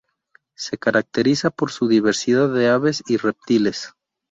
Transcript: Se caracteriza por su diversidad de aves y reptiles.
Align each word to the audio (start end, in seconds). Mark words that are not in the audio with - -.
Se 0.57 0.79
caracteriza 0.79 1.51
por 1.51 1.69
su 1.71 1.87
diversidad 1.87 2.51
de 2.51 2.69
aves 2.69 3.03
y 3.05 3.17
reptiles. 3.17 3.93